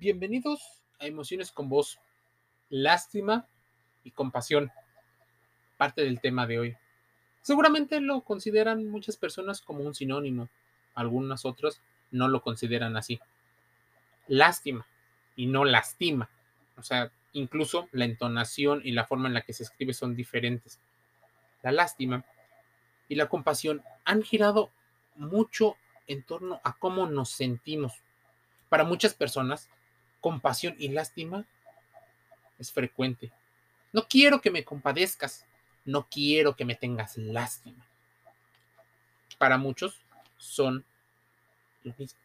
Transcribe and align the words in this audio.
Bienvenidos 0.00 0.82
a 0.98 1.06
Emociones 1.06 1.52
con 1.52 1.68
Voz, 1.68 2.00
lástima 2.70 3.46
y 4.02 4.12
compasión, 4.12 4.72
parte 5.76 6.00
del 6.02 6.22
tema 6.22 6.46
de 6.46 6.58
hoy. 6.58 6.76
Seguramente 7.42 8.00
lo 8.00 8.22
consideran 8.22 8.88
muchas 8.88 9.18
personas 9.18 9.60
como 9.60 9.84
un 9.84 9.94
sinónimo, 9.94 10.48
algunas 10.94 11.44
otras 11.44 11.82
no 12.10 12.28
lo 12.28 12.40
consideran 12.40 12.96
así. 12.96 13.20
Lástima 14.26 14.86
y 15.36 15.48
no 15.48 15.66
lastima. 15.66 16.30
O 16.78 16.82
sea, 16.82 17.12
incluso 17.34 17.86
la 17.92 18.06
entonación 18.06 18.80
y 18.82 18.92
la 18.92 19.04
forma 19.04 19.28
en 19.28 19.34
la 19.34 19.42
que 19.42 19.52
se 19.52 19.64
escribe 19.64 19.92
son 19.92 20.16
diferentes. 20.16 20.80
La 21.62 21.72
lástima 21.72 22.24
y 23.06 23.16
la 23.16 23.28
compasión 23.28 23.82
han 24.06 24.22
girado 24.22 24.70
mucho 25.16 25.76
en 26.06 26.22
torno 26.22 26.58
a 26.64 26.78
cómo 26.78 27.06
nos 27.06 27.28
sentimos. 27.28 28.00
Para 28.70 28.84
muchas 28.84 29.12
personas, 29.12 29.68
compasión 30.20 30.74
y 30.78 30.88
lástima 30.88 31.46
es 32.58 32.72
frecuente. 32.72 33.32
No 33.92 34.06
quiero 34.08 34.40
que 34.40 34.50
me 34.50 34.64
compadezcas, 34.64 35.46
no 35.84 36.06
quiero 36.08 36.54
que 36.54 36.64
me 36.64 36.74
tengas 36.74 37.16
lástima. 37.16 37.86
Para 39.38 39.58
muchos 39.58 40.00
son 40.36 40.84
lo 41.82 41.94
mismo. 41.98 42.18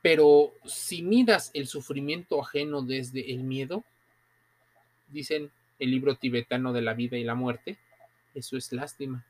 Pero 0.00 0.54
si 0.64 1.02
miras 1.02 1.50
el 1.54 1.68
sufrimiento 1.68 2.40
ajeno 2.40 2.82
desde 2.82 3.32
el 3.32 3.44
miedo, 3.44 3.84
dicen 5.08 5.50
el 5.78 5.90
libro 5.90 6.16
tibetano 6.16 6.72
de 6.72 6.82
la 6.82 6.94
vida 6.94 7.16
y 7.16 7.24
la 7.24 7.34
muerte, 7.34 7.78
eso 8.34 8.56
es 8.56 8.72
lástima. 8.72 9.24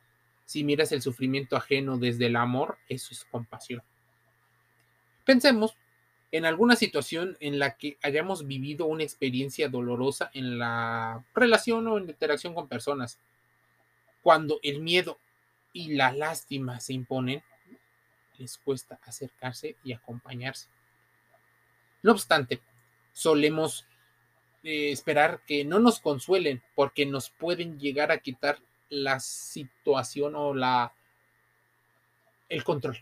Si 0.44 0.64
miras 0.64 0.92
el 0.92 1.02
sufrimiento 1.02 1.56
ajeno 1.56 1.98
desde 1.98 2.26
el 2.26 2.36
amor, 2.36 2.78
eso 2.88 3.08
es 3.12 3.24
compasión. 3.24 3.82
Pensemos 5.24 5.76
en 6.32 6.46
alguna 6.46 6.76
situación 6.76 7.36
en 7.40 7.58
la 7.58 7.76
que 7.76 7.98
hayamos 8.02 8.46
vivido 8.46 8.86
una 8.86 9.02
experiencia 9.02 9.68
dolorosa 9.68 10.30
en 10.32 10.58
la 10.58 11.24
relación 11.34 11.86
o 11.86 11.98
en 11.98 12.06
la 12.06 12.12
interacción 12.12 12.54
con 12.54 12.68
personas. 12.68 13.18
Cuando 14.22 14.58
el 14.62 14.80
miedo 14.80 15.18
y 15.74 15.94
la 15.94 16.10
lástima 16.10 16.80
se 16.80 16.94
imponen, 16.94 17.42
les 18.38 18.56
cuesta 18.56 18.98
acercarse 19.04 19.76
y 19.84 19.92
acompañarse. 19.92 20.68
No 22.02 22.12
obstante, 22.12 22.62
solemos 23.12 23.86
eh, 24.64 24.90
esperar 24.90 25.42
que 25.46 25.66
no 25.66 25.80
nos 25.80 26.00
consuelen 26.00 26.62
porque 26.74 27.04
nos 27.04 27.28
pueden 27.28 27.78
llegar 27.78 28.10
a 28.10 28.18
quitar 28.18 28.58
la 28.88 29.20
situación 29.20 30.34
o 30.34 30.54
la 30.54 30.94
el 32.48 32.64
control 32.64 32.98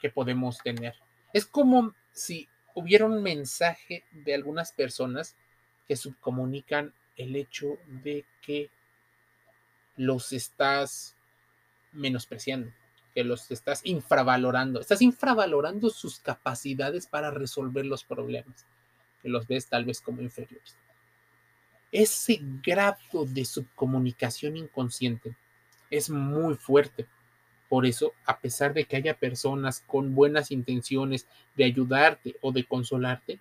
que 0.00 0.10
podemos 0.10 0.58
tener. 0.58 0.94
Es 1.32 1.46
como 1.46 1.94
si 2.12 2.48
hubiera 2.76 3.06
un 3.06 3.22
mensaje 3.22 4.04
de 4.12 4.34
algunas 4.34 4.70
personas 4.70 5.34
que 5.88 5.96
subcomunican 5.96 6.92
el 7.16 7.34
hecho 7.34 7.78
de 7.86 8.26
que 8.42 8.70
los 9.96 10.34
estás 10.34 11.16
menospreciando, 11.92 12.70
que 13.14 13.24
los 13.24 13.50
estás 13.50 13.80
infravalorando, 13.84 14.78
estás 14.78 15.00
infravalorando 15.00 15.88
sus 15.88 16.20
capacidades 16.20 17.06
para 17.06 17.30
resolver 17.30 17.86
los 17.86 18.04
problemas, 18.04 18.66
que 19.22 19.30
los 19.30 19.46
ves 19.46 19.68
tal 19.68 19.86
vez 19.86 20.02
como 20.02 20.20
inferiores. 20.20 20.76
Ese 21.90 22.40
grado 22.62 23.24
de 23.24 23.46
subcomunicación 23.46 24.58
inconsciente 24.58 25.34
es 25.88 26.10
muy 26.10 26.56
fuerte 26.56 27.06
por 27.68 27.86
eso, 27.86 28.12
a 28.24 28.38
pesar 28.38 28.74
de 28.74 28.84
que 28.84 28.96
haya 28.96 29.18
personas 29.18 29.82
con 29.86 30.14
buenas 30.14 30.50
intenciones 30.50 31.26
de 31.56 31.64
ayudarte 31.64 32.36
o 32.40 32.52
de 32.52 32.64
consolarte, 32.64 33.40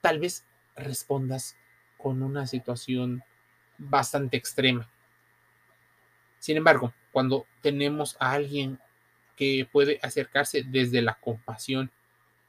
tal 0.00 0.20
vez 0.20 0.44
respondas 0.76 1.56
con 1.98 2.22
una 2.22 2.46
situación 2.46 3.22
bastante 3.78 4.36
extrema. 4.36 4.88
Sin 6.38 6.56
embargo, 6.56 6.92
cuando 7.12 7.46
tenemos 7.60 8.16
a 8.18 8.32
alguien 8.32 8.78
que 9.36 9.68
puede 9.70 9.98
acercarse 10.02 10.62
desde 10.62 11.02
la 11.02 11.14
compasión 11.14 11.90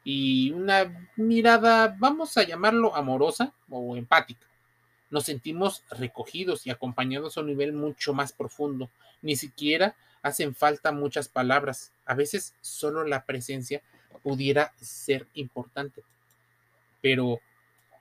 y 0.04 0.52
una 0.52 1.10
mirada, 1.16 1.96
vamos 1.98 2.38
a 2.38 2.44
llamarlo 2.44 2.96
amorosa 2.96 3.54
o 3.70 3.96
empática, 3.96 4.46
nos 5.14 5.26
sentimos 5.26 5.84
recogidos 5.92 6.66
y 6.66 6.72
acompañados 6.72 7.38
a 7.38 7.42
un 7.42 7.48
nivel 7.48 7.72
mucho 7.72 8.16
más 8.16 8.34
profundo. 8.34 8.90
Ni 9.22 9.36
siquiera 9.36 9.96
hacen 10.24 10.56
falta 10.56 10.92
muchas 10.92 11.30
palabras. 11.30 11.92
A 12.06 12.16
veces 12.16 12.56
solo 12.62 13.04
la 13.04 13.26
presencia 13.26 13.84
pudiera 14.24 14.74
ser 14.82 15.28
importante. 15.36 16.04
Pero 17.02 17.40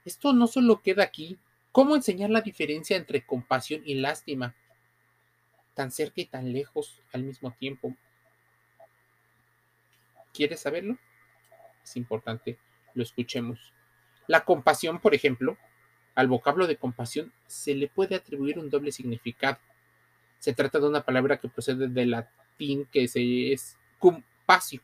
esto 0.04 0.32
no 0.32 0.46
solo 0.46 0.80
queda 0.80 1.02
aquí. 1.02 1.38
¿Cómo 1.72 1.94
enseñar 1.94 2.30
la 2.30 2.40
diferencia 2.40 2.96
entre 2.96 3.26
compasión 3.26 3.82
y 3.84 3.94
lástima? 3.96 4.54
Tan 5.74 5.90
cerca 5.90 6.20
y 6.20 6.26
tan 6.26 6.52
lejos 6.52 7.02
al 7.12 7.24
mismo 7.24 7.50
tiempo. 7.52 7.94
¿Quieres 10.32 10.60
saberlo? 10.60 10.96
Es 11.84 11.96
importante 11.96 12.58
lo 12.94 13.02
escuchemos. 13.02 13.72
La 14.26 14.44
compasión, 14.44 15.00
por 15.00 15.14
ejemplo, 15.14 15.56
al 16.14 16.28
vocablo 16.28 16.66
de 16.66 16.76
compasión 16.76 17.32
se 17.46 17.74
le 17.74 17.88
puede 17.88 18.14
atribuir 18.14 18.58
un 18.58 18.70
doble 18.70 18.92
significado. 18.92 19.58
Se 20.42 20.52
trata 20.52 20.80
de 20.80 20.88
una 20.88 21.04
palabra 21.04 21.36
que 21.36 21.48
procede 21.48 21.86
del 21.86 22.10
latín 22.10 22.88
que 22.90 23.04
es 23.52 23.78
compasio 24.00 24.80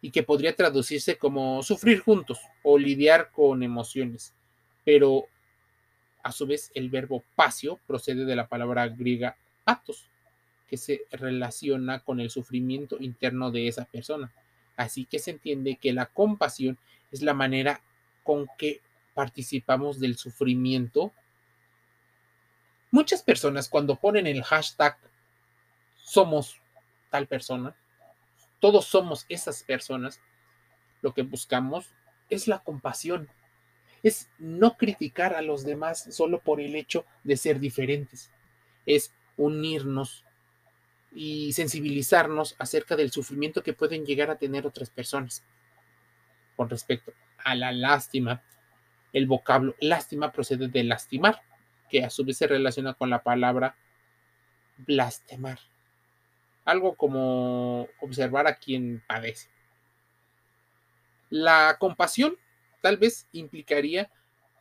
y 0.00 0.10
que 0.10 0.22
podría 0.22 0.56
traducirse 0.56 1.18
como 1.18 1.62
sufrir 1.62 2.00
juntos 2.00 2.40
o 2.62 2.78
lidiar 2.78 3.30
con 3.30 3.62
emociones. 3.62 4.32
Pero 4.82 5.26
a 6.22 6.32
su 6.32 6.46
vez 6.46 6.72
el 6.74 6.88
verbo 6.88 7.22
pasio 7.36 7.78
procede 7.86 8.24
de 8.24 8.36
la 8.36 8.48
palabra 8.48 8.88
griega 8.88 9.36
patos, 9.64 10.08
que 10.66 10.78
se 10.78 11.02
relaciona 11.10 12.00
con 12.00 12.18
el 12.18 12.30
sufrimiento 12.30 12.96
interno 13.00 13.50
de 13.50 13.68
esa 13.68 13.84
persona. 13.84 14.32
Así 14.78 15.04
que 15.04 15.18
se 15.18 15.32
entiende 15.32 15.76
que 15.76 15.92
la 15.92 16.06
compasión 16.06 16.78
es 17.12 17.20
la 17.20 17.34
manera 17.34 17.82
con 18.22 18.48
que 18.56 18.80
participamos 19.12 20.00
del 20.00 20.16
sufrimiento 20.16 21.12
Muchas 22.94 23.24
personas 23.24 23.68
cuando 23.68 23.96
ponen 23.96 24.28
el 24.28 24.44
hashtag 24.44 24.96
somos 25.96 26.60
tal 27.10 27.26
persona, 27.26 27.74
todos 28.60 28.84
somos 28.84 29.26
esas 29.28 29.64
personas, 29.64 30.20
lo 31.02 31.12
que 31.12 31.22
buscamos 31.22 31.92
es 32.30 32.46
la 32.46 32.60
compasión, 32.60 33.28
es 34.04 34.30
no 34.38 34.76
criticar 34.76 35.34
a 35.34 35.42
los 35.42 35.64
demás 35.64 36.06
solo 36.14 36.38
por 36.38 36.60
el 36.60 36.76
hecho 36.76 37.04
de 37.24 37.36
ser 37.36 37.58
diferentes, 37.58 38.30
es 38.86 39.12
unirnos 39.36 40.24
y 41.12 41.52
sensibilizarnos 41.52 42.54
acerca 42.60 42.94
del 42.94 43.10
sufrimiento 43.10 43.64
que 43.64 43.72
pueden 43.72 44.06
llegar 44.06 44.30
a 44.30 44.38
tener 44.38 44.68
otras 44.68 44.88
personas. 44.88 45.42
Con 46.54 46.70
respecto 46.70 47.12
a 47.38 47.56
la 47.56 47.72
lástima, 47.72 48.44
el 49.12 49.26
vocablo 49.26 49.74
lástima 49.80 50.30
procede 50.30 50.68
de 50.68 50.84
lastimar, 50.84 51.42
que 51.88 52.04
a 52.04 52.10
su 52.10 52.24
vez 52.24 52.38
se 52.38 52.46
relaciona 52.46 52.94
con 52.94 53.10
la 53.10 53.22
palabra 53.22 53.76
blasfemar. 54.78 55.58
Algo 56.64 56.94
como 56.94 57.88
observar 58.00 58.46
a 58.46 58.56
quien 58.56 59.02
padece. 59.06 59.48
La 61.30 61.76
compasión 61.78 62.36
tal 62.80 62.96
vez 62.96 63.26
implicaría 63.32 64.10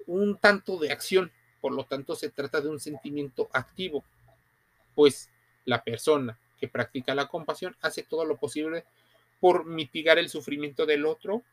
un 0.08 0.38
tanto 0.38 0.78
de 0.80 0.92
acción, 0.92 1.32
por 1.62 1.74
lo 1.74 1.86
tanto 1.86 2.16
se 2.16 2.30
trata 2.30 2.62
de 2.62 2.70
un 2.70 2.80
sentimiento 2.80 3.50
activo, 3.54 4.04
pues 4.96 5.30
la 5.66 5.84
persona 5.84 6.38
que 6.60 6.68
practica 6.68 7.16
la 7.16 7.28
compasión 7.28 7.76
hace 7.82 8.04
todo 8.04 8.26
lo 8.26 8.38
posible 8.38 8.86
por 9.40 9.66
mitigar 9.66 10.18
el 10.18 10.30
sufrimiento 10.30 10.86
del 10.86 11.06
otro 11.06 11.44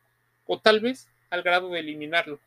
o 0.47 0.61
tal 0.61 0.81
vez 0.81 1.09
al 1.31 1.43
grado 1.43 1.69
de 1.71 1.81
eliminarlo 1.81 2.41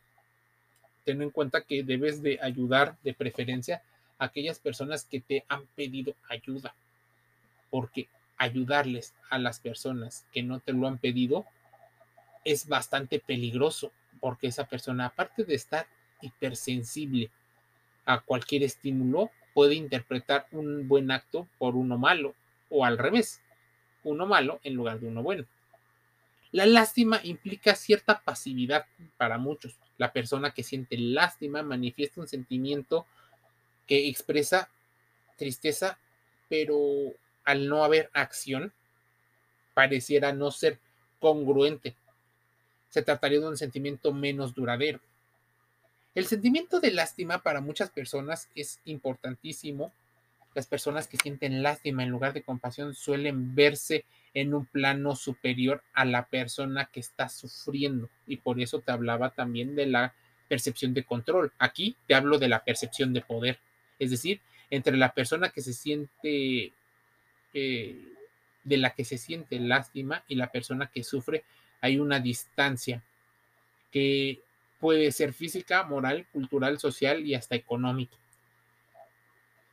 ten 1.04 1.22
en 1.22 1.30
cuenta 1.30 1.62
que 1.62 1.82
debes 1.82 2.22
de 2.22 2.38
ayudar 2.42 2.96
de 3.02 3.14
preferencia 3.14 3.82
a 4.18 4.26
aquellas 4.26 4.58
personas 4.58 5.04
que 5.04 5.20
te 5.20 5.44
han 5.48 5.66
pedido 5.74 6.14
ayuda, 6.28 6.74
porque 7.70 8.08
ayudarles 8.36 9.14
a 9.30 9.38
las 9.38 9.60
personas 9.60 10.26
que 10.32 10.42
no 10.42 10.60
te 10.60 10.72
lo 10.72 10.86
han 10.86 10.98
pedido 10.98 11.44
es 12.44 12.68
bastante 12.68 13.20
peligroso, 13.20 13.92
porque 14.20 14.48
esa 14.48 14.64
persona, 14.64 15.06
aparte 15.06 15.44
de 15.44 15.54
estar 15.54 15.86
hipersensible 16.20 17.30
a 18.04 18.20
cualquier 18.20 18.62
estímulo, 18.62 19.30
puede 19.54 19.74
interpretar 19.74 20.46
un 20.50 20.88
buen 20.88 21.10
acto 21.10 21.48
por 21.58 21.76
uno 21.76 21.96
malo 21.96 22.34
o 22.68 22.84
al 22.84 22.98
revés, 22.98 23.40
uno 24.02 24.26
malo 24.26 24.60
en 24.64 24.74
lugar 24.74 25.00
de 25.00 25.06
uno 25.06 25.22
bueno. 25.22 25.44
La 26.52 26.66
lástima 26.66 27.20
implica 27.24 27.74
cierta 27.74 28.20
pasividad 28.20 28.86
para 29.16 29.38
muchos. 29.38 29.76
La 29.98 30.12
persona 30.12 30.52
que 30.52 30.62
siente 30.62 30.96
lástima 30.98 31.62
manifiesta 31.62 32.20
un 32.20 32.28
sentimiento 32.28 33.06
que 33.86 34.08
expresa 34.08 34.68
tristeza, 35.36 35.98
pero 36.48 37.12
al 37.44 37.68
no 37.68 37.84
haber 37.84 38.10
acción, 38.12 38.72
pareciera 39.74 40.32
no 40.32 40.50
ser 40.50 40.78
congruente. 41.20 41.94
se 42.90 43.02
trataría 43.02 43.40
de 43.40 43.48
un 43.48 43.56
sentimiento 43.56 44.12
menos 44.12 44.54
duradero. 44.54 45.00
El 46.14 46.26
sentimiento 46.26 46.78
de 46.78 46.92
lástima 46.92 47.42
para 47.42 47.60
muchas 47.60 47.90
personas 47.90 48.48
es 48.54 48.78
importantísimo. 48.84 49.92
Las 50.54 50.66
personas 50.66 51.08
que 51.08 51.16
sienten 51.16 51.62
lástima 51.62 52.04
en 52.04 52.10
lugar 52.10 52.32
de 52.34 52.44
compasión 52.44 52.94
suelen 52.94 53.56
verse 53.56 54.04
en 54.34 54.52
un 54.52 54.66
plano 54.66 55.14
superior 55.14 55.82
a 55.94 56.04
la 56.04 56.26
persona 56.26 56.86
que 56.86 57.00
está 57.00 57.28
sufriendo. 57.28 58.10
Y 58.26 58.38
por 58.38 58.60
eso 58.60 58.80
te 58.80 58.92
hablaba 58.92 59.30
también 59.30 59.76
de 59.76 59.86
la 59.86 60.14
percepción 60.48 60.92
de 60.92 61.04
control. 61.04 61.52
Aquí 61.58 61.96
te 62.06 62.14
hablo 62.14 62.38
de 62.38 62.48
la 62.48 62.64
percepción 62.64 63.12
de 63.12 63.20
poder. 63.20 63.58
Es 63.98 64.10
decir, 64.10 64.40
entre 64.70 64.96
la 64.96 65.14
persona 65.14 65.50
que 65.50 65.62
se 65.62 65.72
siente, 65.72 66.72
eh, 67.54 68.02
de 68.64 68.76
la 68.76 68.90
que 68.90 69.04
se 69.04 69.18
siente 69.18 69.58
lástima 69.60 70.24
y 70.26 70.34
la 70.34 70.50
persona 70.50 70.90
que 70.92 71.04
sufre, 71.04 71.44
hay 71.80 71.98
una 71.98 72.18
distancia 72.18 73.02
que 73.92 74.40
puede 74.80 75.12
ser 75.12 75.32
física, 75.32 75.84
moral, 75.84 76.26
cultural, 76.32 76.78
social 76.78 77.24
y 77.24 77.34
hasta 77.34 77.54
económica. 77.54 78.16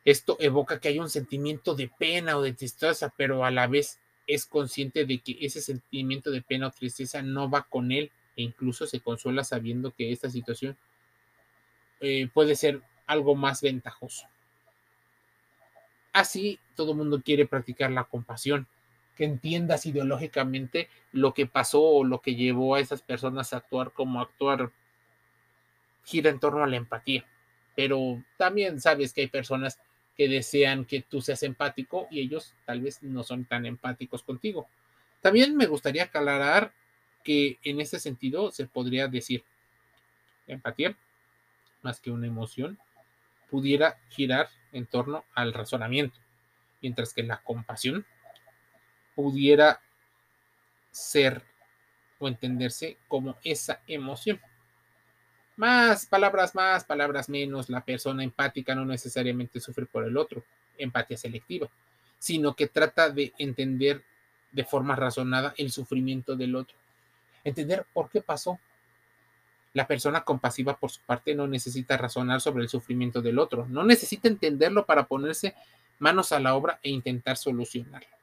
Esto 0.04 0.36
evoca 0.40 0.80
que 0.80 0.88
hay 0.88 0.98
un 0.98 1.10
sentimiento 1.10 1.74
de 1.74 1.88
pena 1.88 2.36
o 2.36 2.42
de 2.42 2.52
tristeza, 2.52 3.12
pero 3.16 3.44
a 3.44 3.50
la 3.50 3.66
vez 3.66 3.98
es 4.26 4.46
consciente 4.46 5.04
de 5.04 5.18
que 5.18 5.36
ese 5.40 5.60
sentimiento 5.60 6.30
de 6.30 6.42
pena 6.42 6.68
o 6.68 6.70
tristeza 6.70 7.22
no 7.22 7.50
va 7.50 7.62
con 7.62 7.92
él 7.92 8.10
e 8.36 8.42
incluso 8.42 8.86
se 8.86 9.00
consuela 9.00 9.44
sabiendo 9.44 9.92
que 9.92 10.12
esta 10.12 10.30
situación 10.30 10.76
eh, 12.00 12.28
puede 12.32 12.56
ser 12.56 12.82
algo 13.06 13.34
más 13.34 13.62
ventajoso. 13.62 14.26
Así, 16.12 16.58
todo 16.74 16.92
el 16.92 16.98
mundo 16.98 17.22
quiere 17.24 17.46
practicar 17.46 17.90
la 17.90 18.04
compasión, 18.04 18.66
que 19.16 19.24
entiendas 19.24 19.86
ideológicamente 19.86 20.88
lo 21.12 21.34
que 21.34 21.46
pasó 21.46 21.82
o 21.82 22.04
lo 22.04 22.20
que 22.20 22.34
llevó 22.34 22.74
a 22.74 22.80
esas 22.80 23.02
personas 23.02 23.52
a 23.52 23.58
actuar 23.58 23.92
como 23.92 24.20
actuar 24.20 24.72
gira 26.04 26.30
en 26.30 26.40
torno 26.40 26.64
a 26.64 26.66
la 26.66 26.76
empatía. 26.76 27.24
Pero 27.74 28.22
también 28.36 28.80
sabes 28.80 29.12
que 29.12 29.22
hay 29.22 29.28
personas 29.28 29.78
que 30.22 30.28
desean 30.28 30.84
que 30.84 31.02
tú 31.02 31.20
seas 31.20 31.42
empático 31.42 32.06
y 32.08 32.20
ellos 32.20 32.54
tal 32.64 32.80
vez 32.80 33.02
no 33.02 33.24
son 33.24 33.44
tan 33.44 33.66
empáticos 33.66 34.22
contigo. 34.22 34.68
También 35.20 35.56
me 35.56 35.66
gustaría 35.66 36.04
aclarar 36.04 36.72
que 37.24 37.58
en 37.64 37.80
ese 37.80 37.98
sentido 37.98 38.52
se 38.52 38.66
podría 38.68 39.08
decir 39.08 39.42
empatía, 40.46 40.96
más 41.82 41.98
que 41.98 42.12
una 42.12 42.28
emoción, 42.28 42.78
pudiera 43.50 43.98
girar 44.10 44.48
en 44.70 44.86
torno 44.86 45.24
al 45.34 45.52
razonamiento, 45.52 46.20
mientras 46.80 47.12
que 47.12 47.24
la 47.24 47.38
compasión 47.38 48.06
pudiera 49.16 49.80
ser 50.92 51.42
o 52.20 52.28
entenderse 52.28 52.96
como 53.08 53.36
esa 53.42 53.82
emoción. 53.88 54.40
Más 55.62 56.06
palabras 56.06 56.56
más, 56.56 56.82
palabras 56.82 57.28
menos, 57.28 57.70
la 57.70 57.84
persona 57.84 58.24
empática 58.24 58.74
no 58.74 58.84
necesariamente 58.84 59.60
sufre 59.60 59.86
por 59.86 60.04
el 60.04 60.16
otro, 60.16 60.42
empatía 60.76 61.16
selectiva, 61.16 61.68
sino 62.18 62.56
que 62.56 62.66
trata 62.66 63.10
de 63.10 63.32
entender 63.38 64.02
de 64.50 64.64
forma 64.64 64.96
razonada 64.96 65.54
el 65.56 65.70
sufrimiento 65.70 66.34
del 66.34 66.56
otro, 66.56 66.76
entender 67.44 67.86
por 67.92 68.10
qué 68.10 68.20
pasó. 68.20 68.58
La 69.72 69.86
persona 69.86 70.24
compasiva, 70.24 70.76
por 70.76 70.90
su 70.90 71.00
parte, 71.02 71.32
no 71.32 71.46
necesita 71.46 71.96
razonar 71.96 72.40
sobre 72.40 72.64
el 72.64 72.68
sufrimiento 72.68 73.22
del 73.22 73.38
otro, 73.38 73.64
no 73.68 73.84
necesita 73.84 74.26
entenderlo 74.26 74.84
para 74.84 75.06
ponerse 75.06 75.54
manos 76.00 76.32
a 76.32 76.40
la 76.40 76.56
obra 76.56 76.80
e 76.82 76.90
intentar 76.90 77.36
solucionarlo. 77.36 78.16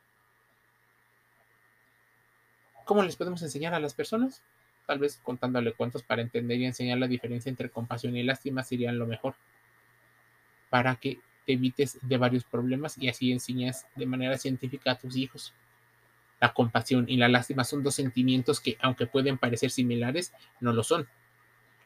¿Cómo 2.83 3.01
les 3.01 3.15
podemos 3.15 3.41
enseñar 3.43 3.73
a 3.73 3.79
las 3.79 3.93
personas? 3.93 4.41
Tal 4.89 4.97
vez 4.97 5.19
contándole 5.21 5.73
cuentos 5.73 6.01
para 6.01 6.23
entender 6.23 6.59
y 6.59 6.65
enseñar 6.65 6.97
la 6.97 7.07
diferencia 7.07 7.47
entre 7.47 7.69
compasión 7.69 8.17
y 8.17 8.23
lástima 8.23 8.63
serían 8.63 8.97
lo 8.97 9.05
mejor. 9.05 9.35
Para 10.71 10.95
que 10.95 11.19
te 11.45 11.53
evites 11.53 11.99
de 12.01 12.17
varios 12.17 12.43
problemas 12.43 12.97
y 12.97 13.07
así 13.07 13.31
enseñas 13.31 13.85
de 13.95 14.07
manera 14.07 14.35
científica 14.39 14.93
a 14.93 14.97
tus 14.97 15.15
hijos. 15.15 15.53
La 16.41 16.55
compasión 16.55 17.05
y 17.07 17.17
la 17.17 17.27
lástima 17.27 17.65
son 17.65 17.83
dos 17.83 17.93
sentimientos 17.93 18.59
que, 18.59 18.77
aunque 18.81 19.05
pueden 19.05 19.37
parecer 19.37 19.69
similares, 19.69 20.33
no 20.59 20.73
lo 20.73 20.81
son. 20.81 21.07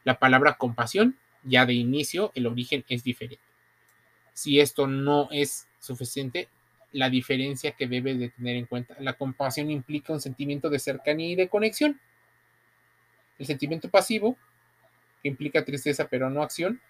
La 0.04 0.18
palabra 0.18 0.54
compasión, 0.54 1.18
ya 1.42 1.66
de 1.66 1.74
inicio, 1.74 2.32
el 2.34 2.46
origen 2.46 2.86
es 2.88 3.04
diferente. 3.04 3.44
Si 4.32 4.60
esto 4.60 4.86
no 4.86 5.28
es 5.30 5.68
suficiente, 5.78 6.48
la 6.92 7.10
diferencia 7.10 7.72
que 7.72 7.86
debes 7.86 8.18
de 8.18 8.30
tener 8.30 8.56
en 8.56 8.64
cuenta. 8.64 8.96
La 8.98 9.12
compasión 9.12 9.70
implica 9.70 10.14
un 10.14 10.22
sentimiento 10.22 10.70
de 10.70 10.78
cercanía 10.78 11.28
y 11.28 11.34
de 11.34 11.50
conexión. 11.50 12.00
El 13.38 13.46
sentimiento 13.46 13.88
pasivo, 13.88 14.36
que 15.22 15.28
implica 15.28 15.64
tristeza 15.64 16.08
pero 16.08 16.30
no 16.30 16.42
acción, 16.42 16.80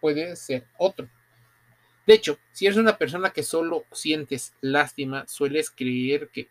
puede 0.00 0.36
ser 0.36 0.66
otro. 0.78 1.08
De 2.06 2.14
hecho, 2.14 2.38
si 2.52 2.66
eres 2.66 2.78
una 2.78 2.98
persona 2.98 3.30
que 3.30 3.42
solo 3.42 3.84
sientes 3.92 4.54
lástima, 4.60 5.26
sueles 5.28 5.70
creer 5.70 6.28
que 6.28 6.48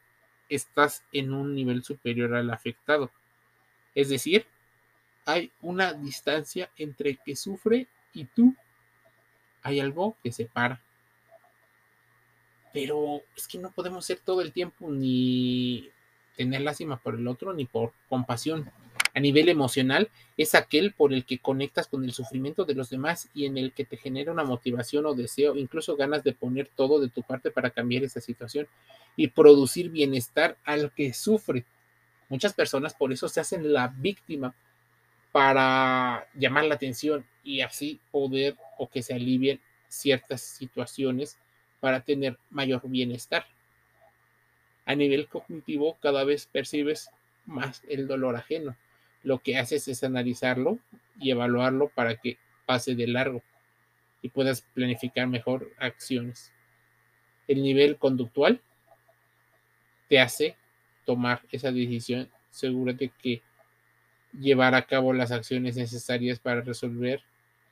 estás 0.47 1.03
en 1.12 1.33
un 1.33 1.53
nivel 1.53 1.83
superior 1.83 2.33
al 2.35 2.50
afectado. 2.50 3.12
Es 3.94 4.09
decir, 4.09 4.45
hay 5.25 5.51
una 5.62 5.94
distancia 5.94 6.69
entre 6.77 7.17
que 7.17 7.35
sufre 7.35 7.88
y 8.13 8.25
tú. 8.25 8.56
Hay 9.63 9.79
algo 9.79 10.15
que 10.24 10.31
separa 10.31 10.81
pero 12.74 13.21
es 13.35 13.47
que 13.47 13.57
no 13.57 13.71
podemos 13.71 14.06
ser 14.06 14.19
todo 14.19 14.41
el 14.41 14.51
tiempo 14.51 14.89
ni 14.89 15.89
tener 16.35 16.62
lástima 16.62 16.97
por 16.97 17.15
el 17.15 17.27
otro 17.27 17.53
ni 17.53 17.65
por 17.65 17.94
compasión. 18.07 18.71
A 19.13 19.19
nivel 19.19 19.49
emocional, 19.49 20.09
es 20.37 20.55
aquel 20.55 20.93
por 20.93 21.13
el 21.13 21.25
que 21.25 21.39
conectas 21.39 21.87
con 21.87 22.03
el 22.05 22.13
sufrimiento 22.13 22.63
de 22.63 22.75
los 22.75 22.89
demás 22.89 23.29
y 23.33 23.45
en 23.45 23.57
el 23.57 23.73
que 23.73 23.83
te 23.83 23.97
genera 23.97 24.31
una 24.31 24.45
motivación 24.45 25.05
o 25.05 25.13
deseo, 25.13 25.55
incluso 25.57 25.97
ganas 25.97 26.23
de 26.23 26.33
poner 26.33 26.69
todo 26.75 26.99
de 26.99 27.09
tu 27.09 27.21
parte 27.21 27.51
para 27.51 27.71
cambiar 27.71 28.03
esa 28.03 28.21
situación 28.21 28.67
y 29.17 29.27
producir 29.27 29.89
bienestar 29.89 30.57
al 30.63 30.91
que 30.93 31.13
sufre. 31.13 31.65
Muchas 32.29 32.53
personas 32.53 32.93
por 32.93 33.11
eso 33.11 33.27
se 33.27 33.41
hacen 33.41 33.73
la 33.73 33.89
víctima 33.89 34.55
para 35.33 36.27
llamar 36.33 36.65
la 36.65 36.75
atención 36.75 37.25
y 37.43 37.61
así 37.61 37.99
poder 38.11 38.55
o 38.77 38.89
que 38.89 39.03
se 39.03 39.13
alivien 39.13 39.59
ciertas 39.89 40.41
situaciones 40.41 41.37
para 41.81 42.01
tener 42.01 42.37
mayor 42.49 42.81
bienestar. 42.85 43.45
A 44.85 44.95
nivel 44.95 45.27
cognitivo, 45.27 45.97
cada 46.01 46.23
vez 46.23 46.45
percibes 46.45 47.09
más 47.45 47.83
el 47.89 48.07
dolor 48.07 48.35
ajeno. 48.35 48.75
Lo 49.23 49.39
que 49.39 49.57
haces 49.57 49.88
es 49.88 50.03
analizarlo 50.03 50.79
y 51.19 51.31
evaluarlo 51.31 51.89
para 51.89 52.15
que 52.17 52.38
pase 52.65 52.95
de 52.95 53.07
largo 53.07 53.43
y 54.22 54.29
puedas 54.29 54.62
planificar 54.62 55.27
mejor 55.27 55.72
acciones. 55.77 56.51
El 57.48 57.62
nivel 57.63 57.98
conductual 57.98 58.62
te 60.07 60.19
hace 60.19 60.55
tomar 61.05 61.41
esa 61.51 61.72
decisión 61.72 62.29
segura 62.50 62.93
de 62.93 63.10
que 63.10 63.41
llevar 64.38 64.75
a 64.75 64.84
cabo 64.84 65.13
las 65.13 65.31
acciones 65.31 65.75
necesarias 65.75 66.39
para 66.39 66.62
resolver 66.62 67.22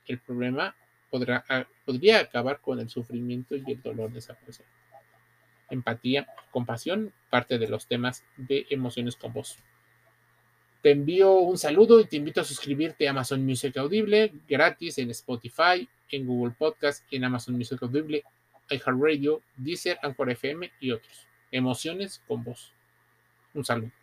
el 0.06 0.18
problema 0.18 0.74
podrá, 1.10 1.44
podría 1.84 2.20
acabar 2.20 2.60
con 2.60 2.80
el 2.80 2.88
sufrimiento 2.88 3.56
y 3.56 3.64
el 3.72 3.82
dolor 3.82 4.12
de 4.12 4.18
esa 4.18 4.34
persona. 4.34 4.68
Empatía, 5.70 6.26
compasión, 6.50 7.12
parte 7.30 7.58
de 7.58 7.68
los 7.68 7.86
temas 7.86 8.24
de 8.36 8.66
emociones 8.70 9.16
con 9.16 9.32
voz. 9.32 9.58
Te 10.82 10.92
envío 10.92 11.34
un 11.34 11.58
saludo 11.58 12.00
y 12.00 12.06
te 12.06 12.16
invito 12.16 12.40
a 12.40 12.44
suscribirte 12.44 13.06
a 13.06 13.10
Amazon 13.10 13.44
Music 13.44 13.76
Audible 13.76 14.32
gratis 14.48 14.96
en 14.98 15.10
Spotify, 15.10 15.86
en 16.10 16.26
Google 16.26 16.54
Podcast, 16.58 17.04
en 17.10 17.24
Amazon 17.24 17.54
Music 17.56 17.82
Audible, 17.82 18.24
iHeartRadio, 18.70 19.42
Deezer, 19.56 19.98
Anchor 20.02 20.30
FM 20.30 20.70
y 20.80 20.92
otros. 20.92 21.26
Emociones 21.50 22.22
con 22.26 22.42
voz. 22.44 22.72
Un 23.52 23.64
saludo. 23.64 23.99